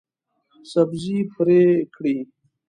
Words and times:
سبزي 0.71 1.17
پرې 1.33 1.61
کړئ 1.95 2.17